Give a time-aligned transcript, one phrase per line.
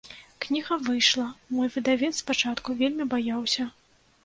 [0.45, 1.25] Кніга выйшла,
[1.59, 3.71] мой выдавец спачатку вельмі баяўся.